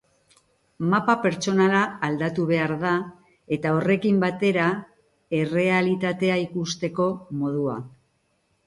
Mapa 0.93 1.15
pertsonala 1.25 1.81
aldatu 2.07 2.47
behar 2.53 2.73
da, 2.85 2.93
eta 3.59 3.75
horrekin 3.77 4.19
batera 4.27 4.67
errealitatea 5.43 6.41
ikusteko 6.49 7.11
modua. 7.45 7.81